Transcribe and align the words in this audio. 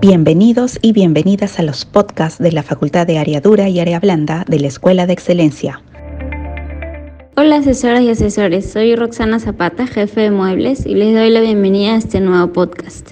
Bienvenidos 0.00 0.78
y 0.80 0.94
bienvenidas 0.94 1.58
a 1.58 1.62
los 1.62 1.84
podcasts 1.84 2.42
de 2.42 2.52
la 2.52 2.62
Facultad 2.62 3.06
de 3.06 3.18
Área 3.18 3.42
Dura 3.42 3.68
y 3.68 3.80
Área 3.80 4.00
Blanda 4.00 4.46
de 4.48 4.58
la 4.58 4.68
Escuela 4.68 5.06
de 5.06 5.12
Excelencia. 5.12 5.82
Hola 7.36 7.56
asesoras 7.56 8.00
y 8.00 8.08
asesores, 8.08 8.72
soy 8.72 8.96
Roxana 8.96 9.40
Zapata, 9.40 9.86
jefe 9.86 10.22
de 10.22 10.30
muebles, 10.30 10.86
y 10.86 10.94
les 10.94 11.14
doy 11.14 11.28
la 11.28 11.40
bienvenida 11.40 11.92
a 11.92 11.96
este 11.98 12.18
nuevo 12.18 12.50
podcast. 12.50 13.10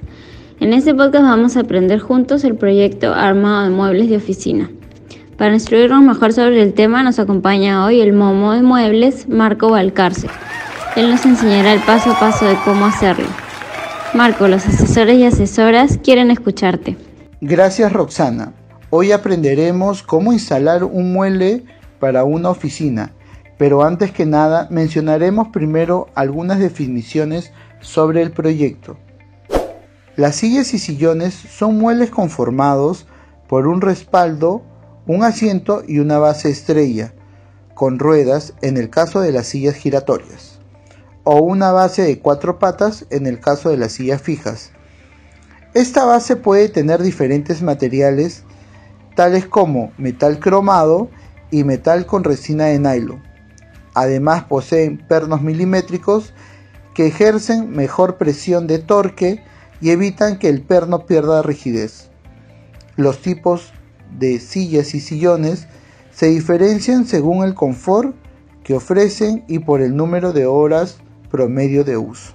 En 0.61 0.73
este 0.73 0.95
podcast 0.95 1.25
vamos 1.25 1.59
a 1.59 1.61
aprender 1.61 2.01
juntos 2.01 2.43
el 2.45 2.55
proyecto 2.55 3.13
Armado 3.13 3.65
de 3.65 3.71
Muebles 3.71 4.09
de 4.09 4.17
Oficina. 4.17 4.71
Para 5.37 5.53
instruirnos 5.53 6.03
mejor 6.03 6.33
sobre 6.33 6.63
el 6.63 6.73
tema 6.73 7.03
nos 7.03 7.19
acompaña 7.19 7.85
hoy 7.85 8.01
el 8.01 8.15
momo 8.15 8.55
de 8.55 8.63
muebles 8.63 9.29
Marco 9.29 9.69
Valcarce. 9.69 10.29
Él 10.97 11.11
nos 11.11 11.27
enseñará 11.27 11.75
el 11.75 11.81
paso 11.81 12.13
a 12.13 12.19
paso 12.19 12.47
de 12.47 12.57
cómo 12.65 12.87
hacerlo. 12.87 13.27
Marco, 14.15 14.49
los 14.49 14.67
asesores 14.67 15.19
y 15.19 15.25
asesoras 15.25 15.99
quieren 16.03 16.31
escucharte. 16.31 16.97
Gracias 17.43 17.93
Roxana. 17.93 18.55
Hoy 18.89 19.13
aprenderemos 19.13 20.03
cómo 20.03 20.33
instalar 20.33 20.83
un 20.83 21.13
mueble 21.13 21.65
para 22.01 22.25
una 22.25 22.49
oficina, 22.49 23.13
pero 23.59 23.85
antes 23.85 24.11
que 24.11 24.25
nada 24.25 24.67
mencionaremos 24.71 25.49
primero 25.49 26.09
algunas 26.15 26.59
definiciones 26.59 27.53
sobre 27.81 28.23
el 28.23 28.31
proyecto. 28.31 28.97
Las 30.17 30.37
sillas 30.37 30.73
y 30.73 30.79
sillones 30.79 31.35
son 31.35 31.77
muebles 31.79 32.11
conformados 32.11 33.07
por 33.47 33.67
un 33.67 33.83
respaldo, 33.83 34.63
un 35.07 35.23
asiento 35.23 35.83
y 35.87 35.99
una 35.99 36.19
base 36.19 36.49
estrella, 36.49 37.13
con 37.75 37.99
ruedas 37.99 38.55
en 38.63 38.79
el 38.79 38.89
caso 38.89 39.21
de 39.21 39.33
las 39.33 39.47
sillas 39.47 39.75
giratorias 39.75 40.58
o 41.31 41.43
una 41.43 41.73
base 41.73 42.01
de 42.01 42.21
cuatro 42.21 42.59
patas 42.59 43.05
en 43.11 43.27
el 43.27 43.39
caso 43.39 43.69
de 43.69 43.77
las 43.77 43.93
sillas 43.93 44.23
fijas. 44.23 44.71
Esta 45.75 46.07
base 46.07 46.37
puede 46.37 46.71
tener 46.71 47.03
diferentes 47.03 47.61
materiales 47.61 48.45
tales 49.15 49.45
como 49.45 49.93
metal 49.99 50.41
cromado 50.41 51.11
y 51.51 51.65
metal 51.65 52.07
con 52.07 52.25
resina 52.25 52.65
de 52.65 52.79
nylon. 52.79 53.23
Además 53.93 54.45
poseen 54.45 55.07
pernos 55.07 55.43
milimétricos 55.43 56.33
que 56.95 57.09
ejercen 57.09 57.73
mejor 57.73 58.17
presión 58.17 58.67
de 58.67 58.79
torque 58.79 59.43
y 59.83 59.91
evitan 59.91 60.39
que 60.39 60.49
el 60.49 60.63
perno 60.63 61.05
pierda 61.05 61.43
rigidez. 61.43 62.09
Los 62.97 63.21
tipos 63.21 63.75
de 64.19 64.41
sillas 64.41 64.95
y 64.95 65.01
sillones 65.01 65.67
se 66.11 66.29
diferencian 66.29 67.05
según 67.05 67.45
el 67.45 67.53
confort 67.53 68.17
que 68.65 68.73
ofrecen 68.73 69.45
y 69.47 69.59
por 69.59 69.83
el 69.83 69.95
número 69.95 70.33
de 70.33 70.47
horas 70.47 71.01
promedio 71.31 71.85
de 71.85 71.97
uso. 71.97 72.33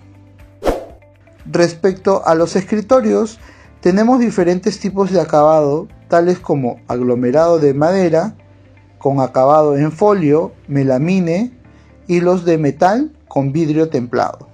Respecto 1.45 2.25
a 2.25 2.35
los 2.35 2.55
escritorios, 2.55 3.39
tenemos 3.81 4.19
diferentes 4.19 4.79
tipos 4.79 5.11
de 5.11 5.19
acabado, 5.19 5.87
tales 6.07 6.39
como 6.39 6.79
aglomerado 6.87 7.59
de 7.59 7.73
madera, 7.73 8.35
con 8.97 9.19
acabado 9.19 9.75
en 9.75 9.91
folio, 9.91 10.53
melamine 10.67 11.51
y 12.07 12.21
los 12.21 12.45
de 12.45 12.57
metal 12.57 13.11
con 13.27 13.51
vidrio 13.51 13.89
templado. 13.89 14.47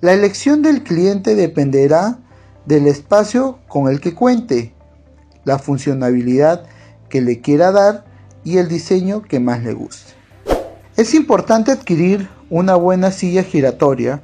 La 0.00 0.12
elección 0.14 0.62
del 0.62 0.82
cliente 0.82 1.34
dependerá 1.34 2.18
del 2.64 2.86
espacio 2.86 3.58
con 3.68 3.88
el 3.88 4.00
que 4.00 4.14
cuente, 4.14 4.74
la 5.44 5.58
funcionalidad 5.58 6.64
que 7.10 7.20
le 7.20 7.40
quiera 7.40 7.72
dar 7.72 8.04
y 8.42 8.58
el 8.58 8.68
diseño 8.68 9.22
que 9.22 9.40
más 9.40 9.62
le 9.62 9.74
guste. 9.74 10.12
Es 10.96 11.14
importante 11.14 11.72
adquirir 11.72 12.28
una 12.54 12.76
buena 12.76 13.10
silla 13.10 13.42
giratoria 13.42 14.22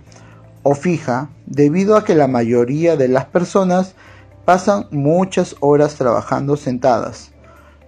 o 0.62 0.76
fija 0.76 1.30
debido 1.46 1.96
a 1.96 2.04
que 2.04 2.14
la 2.14 2.28
mayoría 2.28 2.96
de 2.96 3.08
las 3.08 3.24
personas 3.24 3.96
pasan 4.44 4.86
muchas 4.92 5.56
horas 5.58 5.96
trabajando 5.96 6.56
sentadas, 6.56 7.32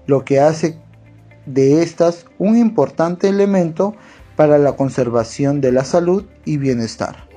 lo 0.08 0.24
que 0.24 0.40
hace 0.40 0.80
de 1.46 1.84
estas 1.84 2.26
un 2.38 2.56
importante 2.56 3.28
elemento 3.28 3.94
para 4.34 4.58
la 4.58 4.72
conservación 4.72 5.60
de 5.60 5.70
la 5.70 5.84
salud 5.84 6.24
y 6.44 6.56
bienestar. 6.56 7.28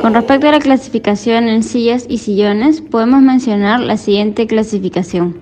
Con 0.00 0.14
respecto 0.14 0.48
a 0.48 0.52
la 0.52 0.60
clasificación 0.60 1.48
en 1.48 1.62
sillas 1.62 2.06
y 2.08 2.16
sillones, 2.16 2.80
podemos 2.80 3.20
mencionar 3.20 3.80
la 3.80 3.98
siguiente 3.98 4.46
clasificación. 4.46 5.38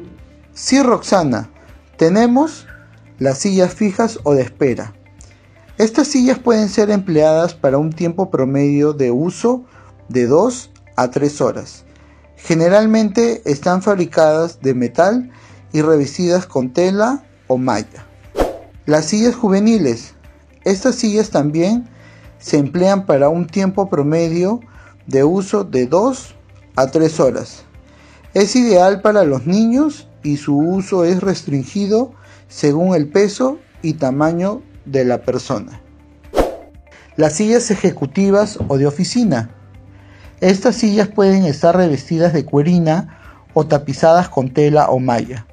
Sí, 0.55 0.83
Roxana, 0.83 1.50
tenemos 1.97 2.67
las 3.21 3.38
sillas 3.38 3.75
fijas 3.75 4.19
o 4.25 4.34
de 4.34 4.43
espera. 4.43 4.93
Estas 5.78 6.09
sillas 6.09 6.38
pueden 6.38 6.69
ser 6.69 6.91
empleadas 6.91 7.55
para 7.55 7.78
un 7.78 7.91
tiempo 7.91 8.31
promedio 8.31 8.93
de 8.93 9.10
uso 9.10 9.65
de 10.10 10.27
2 10.27 10.71
a 10.97 11.10
3 11.10 11.41
horas. 11.41 11.84
Generalmente 12.37 13.41
están 13.47 13.81
fabricadas 13.81 14.61
de 14.61 14.75
metal 14.75 15.31
y 15.72 15.81
revestidas 15.81 16.44
con 16.47 16.75
tela 16.75 17.25
o 17.47 17.56
malla. 17.56 18.06
Las 18.84 19.06
sillas 19.06 19.34
juveniles. 19.34 20.12
Estas 20.65 20.97
sillas 20.97 21.31
también 21.31 21.88
se 22.38 22.59
emplean 22.59 23.06
para 23.06 23.31
un 23.31 23.47
tiempo 23.47 23.88
promedio 23.88 24.61
de 25.06 25.25
uso 25.25 25.65
de 25.65 25.87
2 25.87 26.34
a 26.77 26.87
3 26.88 27.19
horas. 27.21 27.65
Es 28.34 28.55
ideal 28.56 29.00
para 29.00 29.25
los 29.25 29.47
niños 29.47 30.06
y 30.22 30.37
su 30.37 30.59
uso 30.59 31.05
es 31.05 31.22
restringido 31.22 32.12
según 32.49 32.94
el 32.94 33.09
peso 33.09 33.59
y 33.81 33.94
tamaño 33.94 34.61
de 34.84 35.04
la 35.04 35.22
persona. 35.22 35.81
Las 37.16 37.34
sillas 37.34 37.70
ejecutivas 37.70 38.59
o 38.69 38.78
de 38.78 38.87
oficina. 38.87 39.50
Estas 40.41 40.76
sillas 40.76 41.09
pueden 41.09 41.44
estar 41.44 41.76
revestidas 41.76 42.32
de 42.32 42.44
cuerina 42.44 43.19
o 43.54 43.66
tapizadas 43.66 44.28
con 44.28 44.50
tela 44.50 44.88
o 44.88 44.98
malla. 44.98 45.47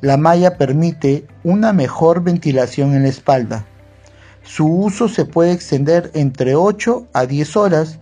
La 0.00 0.16
malla 0.16 0.58
permite 0.58 1.26
una 1.44 1.72
mejor 1.72 2.22
ventilación 2.22 2.94
en 2.94 3.04
la 3.04 3.08
espalda. 3.08 3.64
Su 4.42 4.66
uso 4.66 5.08
se 5.08 5.24
puede 5.24 5.52
extender 5.52 6.10
entre 6.14 6.56
8 6.56 7.06
a 7.12 7.26
10 7.26 7.56
horas 7.56 7.98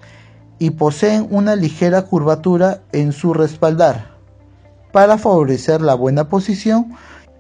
y 0.58 0.70
poseen 0.70 1.26
una 1.30 1.56
ligera 1.56 2.02
curvatura 2.02 2.80
en 2.92 3.12
su 3.12 3.34
respaldar 3.34 4.10
para 4.92 5.18
favorecer 5.18 5.80
la 5.80 5.94
buena 5.94 6.28
posición 6.28 6.94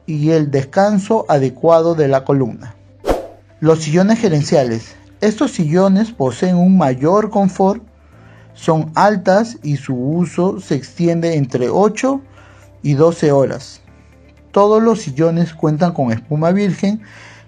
y 0.06 0.30
el 0.30 0.50
descanso 0.50 1.26
adecuado 1.28 1.94
de 1.94 2.08
la 2.08 2.24
columna. 2.24 2.74
Los 3.60 3.80
sillones 3.80 4.18
gerenciales. 4.18 4.96
Estos 5.20 5.50
sillones 5.50 6.12
poseen 6.12 6.56
un 6.56 6.78
mayor 6.78 7.28
confort, 7.28 7.82
son 8.54 8.90
altas 8.94 9.58
y 9.62 9.76
su 9.76 9.94
uso 9.94 10.60
se 10.60 10.76
extiende 10.76 11.36
entre 11.36 11.68
8 11.68 12.22
y 12.82 12.94
12 12.94 13.32
horas. 13.32 13.82
Todos 14.50 14.82
los 14.82 15.02
sillones 15.02 15.52
cuentan 15.52 15.92
con 15.92 16.10
espuma 16.10 16.52
virgen, 16.52 17.02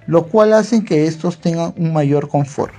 lo 0.07 0.27
cual 0.27 0.53
hace 0.53 0.85
que 0.85 1.07
estos 1.07 1.39
tengan 1.41 1.73
un 1.79 1.95
mayor 1.95 2.29
confort. 2.29 2.75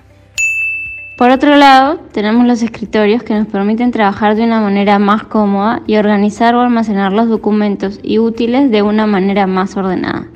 Por 1.17 1.31
otro 1.31 1.55
lado, 1.55 2.01
tenemos 2.11 2.45
los 2.45 2.61
escritorios 2.61 3.23
que 3.23 3.33
nos 3.33 3.47
permiten 3.47 3.89
trabajar 3.89 4.35
de 4.35 4.43
una 4.43 4.61
manera 4.61 4.99
más 4.99 5.23
cómoda 5.23 5.81
y 5.87 5.95
organizar 5.95 6.53
o 6.53 6.61
almacenar 6.61 7.11
los 7.11 7.29
documentos 7.29 7.99
y 8.03 8.19
útiles 8.19 8.69
de 8.69 8.83
una 8.83 9.07
manera 9.07 9.47
más 9.47 9.75
ordenada. 9.75 10.27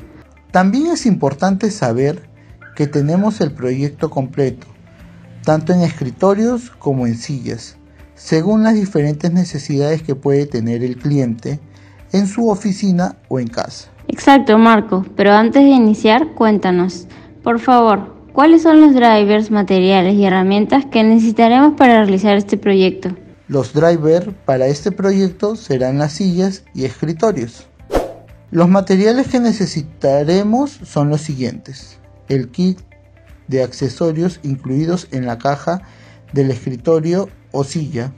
También 0.49 0.87
es 0.87 1.05
importante 1.05 1.69
saber 1.69 2.26
que 2.77 2.85
tenemos 2.85 3.41
el 3.41 3.51
proyecto 3.51 4.11
completo, 4.11 4.67
tanto 5.43 5.73
en 5.73 5.81
escritorios 5.81 6.69
como 6.69 7.07
en 7.07 7.15
sillas, 7.15 7.75
según 8.13 8.61
las 8.61 8.75
diferentes 8.75 9.33
necesidades 9.33 10.03
que 10.03 10.13
puede 10.13 10.45
tener 10.45 10.83
el 10.83 10.95
cliente 10.95 11.59
en 12.11 12.27
su 12.27 12.49
oficina 12.49 13.15
o 13.29 13.39
en 13.39 13.47
casa. 13.47 13.89
Exacto, 14.07 14.59
Marco, 14.59 15.03
pero 15.15 15.33
antes 15.33 15.63
de 15.63 15.71
iniciar, 15.71 16.35
cuéntanos, 16.35 17.07
por 17.41 17.59
favor, 17.59 18.15
¿Cuáles 18.37 18.61
son 18.61 18.81
los 18.81 18.93
drivers, 18.93 19.49
materiales 19.49 20.13
y 20.13 20.23
herramientas 20.23 20.85
que 20.85 21.03
necesitaremos 21.03 21.73
para 21.75 22.03
realizar 22.03 22.37
este 22.37 22.55
proyecto? 22.55 23.09
Los 23.47 23.73
drivers 23.73 24.27
para 24.45 24.67
este 24.67 24.91
proyecto 24.91 25.55
serán 25.55 25.97
las 25.97 26.11
sillas 26.11 26.63
y 26.75 26.85
escritorios. 26.85 27.65
Los 28.51 28.69
materiales 28.69 29.29
que 29.29 29.39
necesitaremos 29.39 30.69
son 30.69 31.09
los 31.09 31.21
siguientes. 31.21 31.97
El 32.29 32.49
kit 32.49 32.79
de 33.47 33.63
accesorios 33.63 34.39
incluidos 34.43 35.07
en 35.11 35.25
la 35.25 35.37
caja 35.37 35.81
del 36.33 36.51
escritorio 36.51 37.29
o 37.51 37.63
silla. 37.63 38.13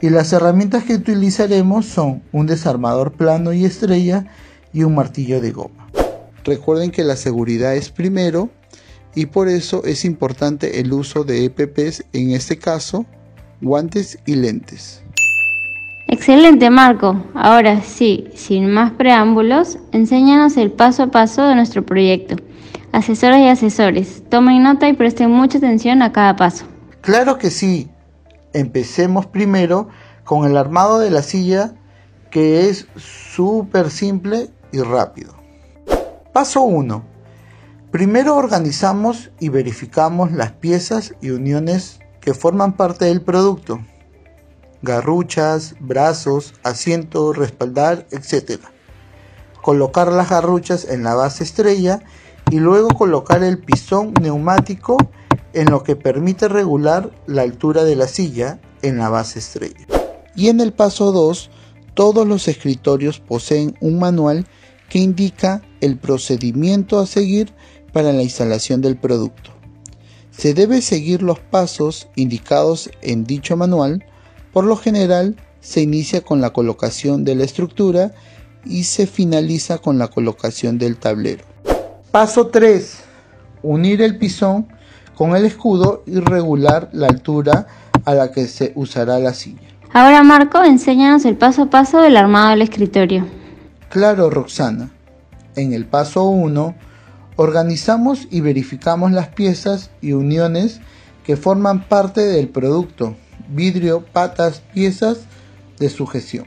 Y 0.00 0.10
las 0.10 0.32
herramientas 0.32 0.84
que 0.84 0.94
utilizaremos 0.94 1.86
son 1.86 2.22
un 2.32 2.46
desarmador 2.46 3.12
plano 3.12 3.52
y 3.52 3.64
estrella 3.64 4.26
y 4.72 4.82
un 4.82 4.94
martillo 4.94 5.40
de 5.40 5.52
goma. 5.52 5.88
Recuerden 6.44 6.90
que 6.90 7.02
la 7.02 7.16
seguridad 7.16 7.74
es 7.74 7.90
primero 7.90 8.50
y 9.14 9.26
por 9.26 9.48
eso 9.48 9.82
es 9.84 10.04
importante 10.04 10.80
el 10.80 10.92
uso 10.92 11.24
de 11.24 11.44
EPPs, 11.46 12.04
en 12.12 12.32
este 12.32 12.58
caso, 12.58 13.06
guantes 13.60 14.18
y 14.26 14.36
lentes. 14.36 15.02
Excelente 16.08 16.70
Marco. 16.70 17.20
Ahora 17.34 17.82
sí, 17.82 18.28
sin 18.34 18.70
más 18.70 18.92
preámbulos, 18.92 19.78
enséñanos 19.90 20.56
el 20.56 20.70
paso 20.70 21.04
a 21.04 21.06
paso 21.08 21.48
de 21.48 21.56
nuestro 21.56 21.84
proyecto. 21.84 22.36
Asesoras 22.96 23.40
y 23.40 23.48
asesores, 23.48 24.22
tomen 24.30 24.62
nota 24.62 24.88
y 24.88 24.94
presten 24.94 25.30
mucha 25.30 25.58
atención 25.58 26.00
a 26.00 26.12
cada 26.12 26.34
paso. 26.34 26.64
Claro 27.02 27.36
que 27.36 27.50
sí. 27.50 27.90
Empecemos 28.54 29.26
primero 29.26 29.88
con 30.24 30.50
el 30.50 30.56
armado 30.56 30.98
de 30.98 31.10
la 31.10 31.20
silla 31.20 31.74
que 32.30 32.70
es 32.70 32.86
súper 32.96 33.90
simple 33.90 34.48
y 34.72 34.80
rápido. 34.80 35.34
Paso 36.32 36.62
1. 36.62 37.04
Primero 37.90 38.34
organizamos 38.34 39.30
y 39.40 39.50
verificamos 39.50 40.32
las 40.32 40.52
piezas 40.52 41.12
y 41.20 41.32
uniones 41.32 42.00
que 42.22 42.32
forman 42.32 42.78
parte 42.78 43.04
del 43.04 43.20
producto. 43.20 43.78
Garruchas, 44.80 45.74
brazos, 45.80 46.54
asiento, 46.62 47.34
respaldar, 47.34 48.06
etc. 48.10 48.58
Colocar 49.60 50.10
las 50.10 50.30
garruchas 50.30 50.86
en 50.86 51.02
la 51.02 51.14
base 51.14 51.44
estrella 51.44 52.00
y 52.50 52.58
luego 52.58 52.88
colocar 52.88 53.42
el 53.42 53.58
pistón 53.58 54.14
neumático 54.20 54.96
en 55.52 55.70
lo 55.70 55.82
que 55.82 55.96
permite 55.96 56.48
regular 56.48 57.10
la 57.26 57.42
altura 57.42 57.84
de 57.84 57.96
la 57.96 58.08
silla 58.08 58.60
en 58.82 58.98
la 58.98 59.08
base 59.08 59.38
estrella. 59.38 59.86
Y 60.34 60.48
en 60.48 60.60
el 60.60 60.72
paso 60.72 61.12
2, 61.12 61.50
todos 61.94 62.26
los 62.26 62.46
escritorios 62.46 63.20
poseen 63.20 63.76
un 63.80 63.98
manual 63.98 64.46
que 64.88 64.98
indica 64.98 65.62
el 65.80 65.96
procedimiento 65.98 66.98
a 66.98 67.06
seguir 67.06 67.52
para 67.92 68.12
la 68.12 68.22
instalación 68.22 68.80
del 68.80 68.96
producto. 68.96 69.50
Se 70.30 70.52
debe 70.52 70.82
seguir 70.82 71.22
los 71.22 71.40
pasos 71.40 72.08
indicados 72.14 72.90
en 73.00 73.24
dicho 73.24 73.56
manual. 73.56 74.04
Por 74.52 74.64
lo 74.64 74.76
general, 74.76 75.36
se 75.60 75.80
inicia 75.80 76.20
con 76.20 76.42
la 76.42 76.52
colocación 76.52 77.24
de 77.24 77.34
la 77.34 77.44
estructura 77.44 78.14
y 78.64 78.84
se 78.84 79.06
finaliza 79.06 79.78
con 79.78 79.98
la 79.98 80.08
colocación 80.08 80.76
del 80.76 80.98
tablero. 80.98 81.44
Paso 82.16 82.46
3. 82.46 82.96
Unir 83.62 84.00
el 84.00 84.16
pisón 84.16 84.68
con 85.14 85.36
el 85.36 85.44
escudo 85.44 86.02
y 86.06 86.18
regular 86.18 86.88
la 86.92 87.08
altura 87.08 87.66
a 88.06 88.14
la 88.14 88.32
que 88.32 88.46
se 88.46 88.72
usará 88.74 89.18
la 89.18 89.34
silla. 89.34 89.68
Ahora 89.92 90.22
Marco, 90.22 90.64
enséñanos 90.64 91.26
el 91.26 91.36
paso 91.36 91.64
a 91.64 91.66
paso 91.66 92.00
del 92.00 92.16
armado 92.16 92.48
del 92.48 92.62
escritorio. 92.62 93.26
Claro, 93.90 94.30
Roxana. 94.30 94.88
En 95.56 95.74
el 95.74 95.84
paso 95.84 96.24
1, 96.24 96.74
organizamos 97.36 98.28
y 98.30 98.40
verificamos 98.40 99.12
las 99.12 99.28
piezas 99.28 99.90
y 100.00 100.12
uniones 100.12 100.80
que 101.22 101.36
forman 101.36 101.86
parte 101.86 102.22
del 102.22 102.48
producto, 102.48 103.14
vidrio, 103.50 104.06
patas, 104.10 104.62
piezas 104.72 105.18
de 105.78 105.90
sujeción. 105.90 106.46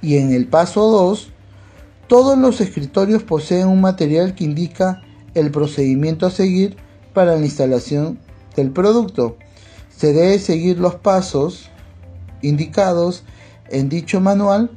Y 0.00 0.16
en 0.16 0.32
el 0.32 0.46
paso 0.46 0.90
2, 0.90 1.32
todos 2.12 2.36
los 2.36 2.60
escritorios 2.60 3.22
poseen 3.22 3.68
un 3.68 3.80
material 3.80 4.34
que 4.34 4.44
indica 4.44 5.00
el 5.32 5.50
procedimiento 5.50 6.26
a 6.26 6.30
seguir 6.30 6.76
para 7.14 7.36
la 7.36 7.40
instalación 7.46 8.18
del 8.54 8.70
producto. 8.70 9.38
Se 9.88 10.12
debe 10.12 10.38
seguir 10.38 10.78
los 10.78 10.96
pasos 10.96 11.70
indicados 12.42 13.24
en 13.70 13.88
dicho 13.88 14.20
manual. 14.20 14.70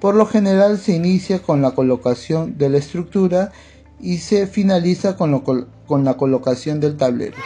Por 0.00 0.16
lo 0.16 0.26
general 0.26 0.76
se 0.76 0.96
inicia 0.96 1.40
con 1.40 1.62
la 1.62 1.70
colocación 1.70 2.58
de 2.58 2.68
la 2.68 2.78
estructura 2.78 3.52
y 4.00 4.18
se 4.18 4.48
finaliza 4.48 5.16
con, 5.16 5.38
con 5.38 6.04
la 6.04 6.14
colocación 6.16 6.80
del 6.80 6.96
tablero. 6.96 7.36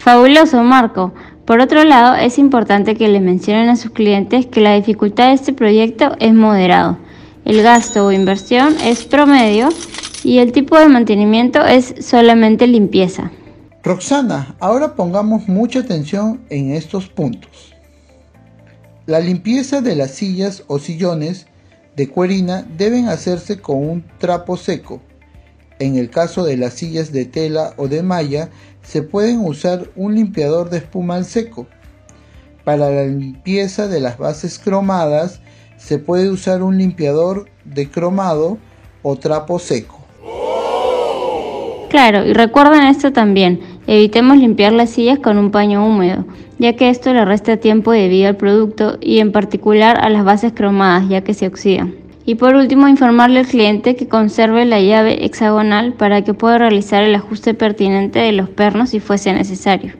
Fabuloso, 0.00 0.64
Marco. 0.64 1.12
Por 1.48 1.62
otro 1.62 1.82
lado, 1.82 2.14
es 2.14 2.36
importante 2.38 2.94
que 2.94 3.08
les 3.08 3.22
mencionen 3.22 3.70
a 3.70 3.76
sus 3.76 3.90
clientes 3.92 4.44
que 4.44 4.60
la 4.60 4.74
dificultad 4.74 5.28
de 5.28 5.32
este 5.32 5.54
proyecto 5.54 6.14
es 6.20 6.34
moderado. 6.34 6.98
El 7.46 7.62
gasto 7.62 8.04
o 8.04 8.12
inversión 8.12 8.76
es 8.84 9.06
promedio 9.06 9.70
y 10.22 10.40
el 10.40 10.52
tipo 10.52 10.78
de 10.78 10.90
mantenimiento 10.90 11.64
es 11.64 11.94
solamente 12.00 12.66
limpieza. 12.66 13.30
Roxana, 13.82 14.56
ahora 14.60 14.94
pongamos 14.94 15.48
mucha 15.48 15.78
atención 15.78 16.42
en 16.50 16.72
estos 16.72 17.08
puntos. 17.08 17.74
La 19.06 19.18
limpieza 19.18 19.80
de 19.80 19.96
las 19.96 20.10
sillas 20.10 20.64
o 20.66 20.78
sillones 20.78 21.46
de 21.96 22.10
cuerina 22.10 22.66
deben 22.76 23.08
hacerse 23.08 23.58
con 23.58 23.88
un 23.88 24.04
trapo 24.18 24.58
seco. 24.58 25.00
En 25.78 25.96
el 25.96 26.10
caso 26.10 26.44
de 26.44 26.56
las 26.56 26.74
sillas 26.74 27.12
de 27.12 27.24
tela 27.24 27.74
o 27.76 27.88
de 27.88 28.02
malla, 28.02 28.50
se 28.82 29.02
pueden 29.02 29.40
usar 29.44 29.90
un 29.96 30.14
limpiador 30.14 30.70
de 30.70 30.78
espuma 30.78 31.16
al 31.16 31.24
seco. 31.24 31.66
Para 32.64 32.90
la 32.90 33.04
limpieza 33.04 33.86
de 33.86 34.00
las 34.00 34.18
bases 34.18 34.58
cromadas, 34.58 35.40
se 35.76 35.98
puede 35.98 36.30
usar 36.30 36.62
un 36.62 36.78
limpiador 36.78 37.48
de 37.64 37.88
cromado 37.88 38.58
o 39.02 39.16
trapo 39.16 39.58
seco. 39.58 39.98
Claro, 41.88 42.26
y 42.26 42.34
recuerden 42.34 42.82
esto 42.82 43.12
también, 43.12 43.60
evitemos 43.86 44.36
limpiar 44.36 44.72
las 44.72 44.90
sillas 44.90 45.20
con 45.20 45.38
un 45.38 45.50
paño 45.50 45.86
húmedo, 45.86 46.26
ya 46.58 46.74
que 46.76 46.90
esto 46.90 47.14
le 47.14 47.24
resta 47.24 47.56
tiempo 47.56 47.92
de 47.92 48.08
vida 48.08 48.28
al 48.28 48.36
producto 48.36 48.98
y 49.00 49.20
en 49.20 49.32
particular 49.32 49.98
a 49.98 50.10
las 50.10 50.24
bases 50.24 50.52
cromadas, 50.52 51.08
ya 51.08 51.22
que 51.22 51.32
se 51.32 51.46
oxidan. 51.46 52.07
Y 52.28 52.34
por 52.34 52.54
último, 52.56 52.88
informarle 52.88 53.40
al 53.40 53.46
cliente 53.46 53.96
que 53.96 54.06
conserve 54.06 54.66
la 54.66 54.82
llave 54.82 55.24
hexagonal 55.24 55.94
para 55.94 56.24
que 56.24 56.34
pueda 56.34 56.58
realizar 56.58 57.02
el 57.02 57.14
ajuste 57.14 57.54
pertinente 57.54 58.18
de 58.18 58.32
los 58.32 58.50
pernos 58.50 58.90
si 58.90 59.00
fuese 59.00 59.32
necesario. 59.32 59.94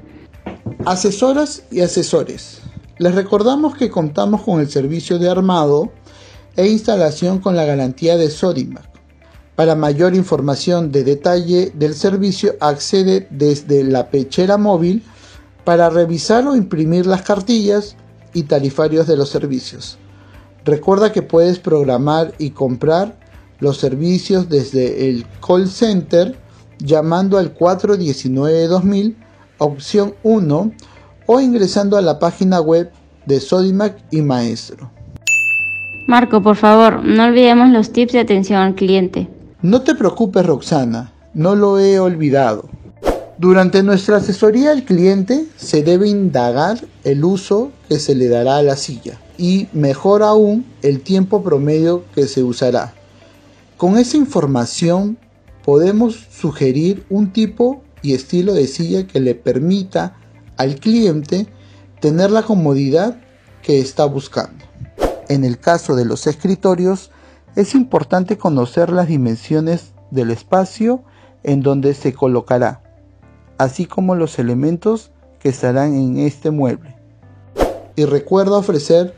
Asesoras 0.85 1.63
y 1.71 1.81
asesores. 1.81 2.61
Les 2.99 3.15
recordamos 3.15 3.75
que 3.75 3.89
contamos 3.89 4.43
con 4.43 4.61
el 4.61 4.69
servicio 4.69 5.19
de 5.19 5.31
armado 5.31 5.91
e 6.55 6.69
instalación 6.69 7.39
con 7.39 7.57
la 7.57 7.65
garantía 7.65 8.19
de 8.19 8.29
Sodimac 8.29 8.85
para 9.57 9.75
mayor 9.75 10.15
información 10.15 10.93
de 10.93 11.05
detalle 11.05 11.73
del 11.75 11.95
servicio, 11.95 12.57
accede 12.61 13.27
desde 13.31 13.85
la 13.85 14.11
pechera 14.11 14.59
móvil 14.59 15.03
para 15.65 15.89
revisar 15.89 16.47
o 16.47 16.55
imprimir 16.55 17.07
las 17.07 17.23
cartillas 17.23 17.97
y 18.35 18.43
tarifarios 18.43 19.07
de 19.07 19.17
los 19.17 19.31
servicios. 19.31 19.99
Recuerda 20.69 21.12
que 21.12 21.23
puedes 21.23 21.59
programar 21.59 22.35
y 22.37 22.50
comprar 22.50 23.19
los 23.59 23.79
servicios 23.79 24.50
desde 24.50 25.09
el 25.09 25.25
call 25.41 25.67
center 25.67 26.37
llamando 26.79 27.38
al 27.38 27.56
419-2000, 27.56 29.15
opción 29.56 30.15
1, 30.23 30.73
o 31.25 31.41
ingresando 31.41 31.97
a 31.97 32.03
la 32.03 32.19
página 32.19 32.61
web 32.61 32.93
de 33.25 33.41
Sodimac 33.41 33.97
y 34.11 34.20
Maestro. 34.20 34.91
Marco, 36.06 36.43
por 36.43 36.56
favor, 36.56 37.03
no 37.03 37.25
olvidemos 37.25 37.71
los 37.71 37.91
tips 37.91 38.12
de 38.12 38.21
atención 38.21 38.61
al 38.61 38.75
cliente. 38.75 39.26
No 39.62 39.81
te 39.81 39.94
preocupes, 39.94 40.44
Roxana, 40.44 41.12
no 41.32 41.55
lo 41.55 41.79
he 41.79 41.99
olvidado. 41.99 42.69
Durante 43.38 43.85
nuestra 43.85 44.16
asesoría 44.16 44.73
al 44.73 44.85
cliente 44.85 45.47
se 45.57 45.85
debe 45.85 46.09
indagar 46.09 46.85
el 47.04 47.25
uso 47.25 47.71
que 47.88 48.00
se 48.00 48.16
le 48.16 48.26
dará 48.26 48.57
a 48.57 48.64
la 48.64 48.75
silla 48.75 49.21
y, 49.38 49.68
mejor 49.73 50.25
aún, 50.25 50.66
el 50.83 51.02
tiempo 51.02 51.45
promedio 51.45 52.02
que 52.16 52.26
se 52.26 52.42
usará. 52.42 52.95
Con 53.76 53.97
esa 53.97 54.16
información 54.16 55.18
podemos 55.64 56.26
sugerir 56.33 57.07
un 57.11 57.33
tipo 57.33 57.85
y 58.02 58.14
estilo 58.14 58.54
de 58.54 58.66
silla 58.66 59.07
que 59.07 59.21
le 59.21 59.37
permita 59.37 60.16
al 60.57 60.80
cliente 60.80 61.47
tener 62.00 62.33
la 62.33 62.42
comodidad 62.42 63.21
que 63.62 63.78
está 63.78 64.04
buscando. 64.04 64.64
En 65.28 65.45
el 65.45 65.61
caso 65.61 65.95
de 65.95 66.04
los 66.04 66.26
escritorios, 66.26 67.12
es 67.54 67.76
importante 67.76 68.37
conocer 68.37 68.90
las 68.90 69.07
dimensiones 69.07 69.92
del 70.11 70.33
espacio 70.33 71.04
en 71.45 71.61
donde 71.61 71.95
se 71.95 72.12
colocará, 72.12 72.83
así 73.59 73.85
como 73.85 74.15
los 74.15 74.38
elementos 74.38 75.11
que 75.41 75.50
estarán 75.50 75.95
en 75.95 76.19
este 76.19 76.50
mueble. 76.50 76.97
Y 77.97 78.05
recuerda 78.05 78.57
ofrecer 78.57 79.15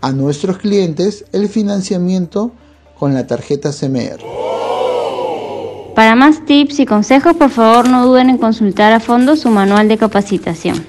a 0.00 0.12
nuestros 0.12 0.58
clientes 0.58 1.24
el 1.32 1.48
financiamiento 1.48 2.52
con 2.98 3.14
la 3.14 3.26
tarjeta 3.26 3.70
CMR. 3.70 4.20
Para 5.94 6.16
más 6.16 6.44
tips 6.44 6.80
y 6.80 6.86
consejos, 6.86 7.36
por 7.36 7.50
favor 7.50 7.88
no 7.88 8.06
duden 8.06 8.28
en 8.28 8.38
consultar 8.38 8.92
a 8.92 9.00
fondo 9.00 9.36
su 9.36 9.50
manual 9.50 9.88
de 9.88 9.96
capacitación. 9.96 10.84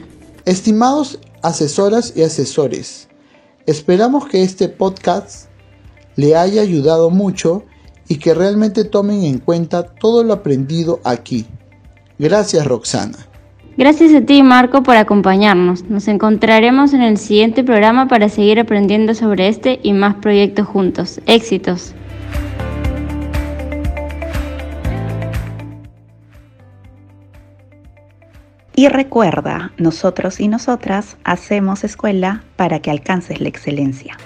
Estimados 0.45 1.19
asesoras 1.43 2.13
y 2.15 2.23
asesores, 2.23 3.07
esperamos 3.67 4.27
que 4.27 4.41
este 4.41 4.67
podcast 4.67 5.47
le 6.15 6.35
haya 6.35 6.61
ayudado 6.61 7.09
mucho 7.09 7.65
y 8.07 8.17
que 8.17 8.33
realmente 8.33 8.83
tomen 8.83 9.23
en 9.23 9.39
cuenta 9.39 9.83
todo 9.83 10.23
lo 10.23 10.33
aprendido 10.33 10.99
aquí. 11.03 11.45
Gracias 12.17 12.65
Roxana. 12.65 13.17
Gracias 13.77 14.13
a 14.13 14.21
ti 14.21 14.41
Marco 14.41 14.83
por 14.83 14.95
acompañarnos. 14.95 15.83
Nos 15.83 16.07
encontraremos 16.07 16.93
en 16.93 17.01
el 17.01 17.17
siguiente 17.17 17.63
programa 17.63 18.07
para 18.07 18.29
seguir 18.29 18.59
aprendiendo 18.59 19.13
sobre 19.13 19.49
este 19.49 19.79
y 19.83 19.91
más 19.91 20.15
proyectos 20.15 20.65
juntos. 20.65 21.19
Éxitos. 21.25 21.93
Y 28.77 28.89
recuerda, 28.89 29.71
nosotros 29.77 30.41
y 30.41 30.49
nosotras 30.49 31.15
hacemos 31.23 31.85
escuela 31.85 32.43
para 32.57 32.79
que 32.79 32.91
alcances 32.91 33.39
la 33.39 33.47
excelencia. 33.47 34.17